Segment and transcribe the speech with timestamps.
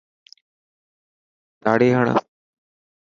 [1.61, 2.07] تاڙي هڻ.